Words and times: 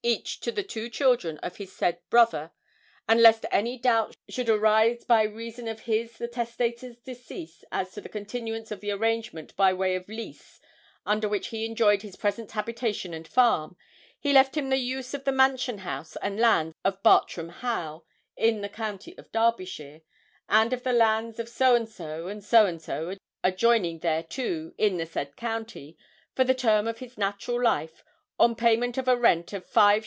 each 0.03 0.39
to 0.39 0.51
the 0.51 0.63
two 0.63 0.89
children 0.89 1.37
of 1.43 1.57
his 1.57 1.71
said 1.71 1.99
brother; 2.09 2.49
and 3.07 3.21
lest 3.21 3.45
any 3.51 3.77
doubt 3.77 4.15
should 4.27 4.49
arise 4.49 5.03
by 5.05 5.21
reason 5.21 5.67
of 5.67 5.81
his, 5.81 6.17
the 6.17 6.27
testator's 6.27 6.97
decease 7.01 7.63
as 7.71 7.91
to 7.91 8.01
the 8.01 8.09
continuance 8.09 8.71
of 8.71 8.79
the 8.81 8.89
arrangement 8.89 9.55
by 9.55 9.71
way 9.71 9.93
of 9.93 10.09
lease 10.09 10.59
under 11.05 11.29
which 11.29 11.49
he 11.49 11.65
enjoyed 11.65 12.01
his 12.01 12.15
present 12.15 12.51
habitation 12.53 13.13
and 13.13 13.27
farm, 13.27 13.75
he 14.19 14.33
left 14.33 14.57
him 14.57 14.69
the 14.69 14.77
use 14.77 15.13
of 15.13 15.23
the 15.23 15.31
mansion 15.31 15.77
house 15.79 16.15
and 16.21 16.39
lands 16.39 16.73
of 16.83 17.01
Bartram 17.03 17.49
Haugh, 17.49 18.01
in 18.35 18.61
the 18.61 18.69
county 18.69 19.15
of 19.19 19.31
Derbyshire, 19.31 20.01
and 20.49 20.73
of 20.73 20.81
the 20.83 20.93
lands 20.93 21.39
of 21.39 21.47
so 21.49 21.75
and 21.75 21.87
so 21.89 22.25
and 22.27 22.43
so 22.43 22.65
and 22.67 22.79
so, 22.81 23.13
adjoining 23.43 23.99
thereto, 23.99 24.71
in 24.79 24.97
the 24.97 25.05
said 25.07 25.35
county, 25.35 25.95
for 26.35 26.43
the 26.43 26.53
term 26.55 26.87
of 26.87 26.97
his 26.99 27.17
natural 27.19 27.61
life, 27.61 28.03
on 28.39 28.53
payment 28.55 28.95
of 28.97 29.07
a 29.07 29.15
rent 29.17 29.53
of 29.53 29.63
5_s_. 29.67 29.99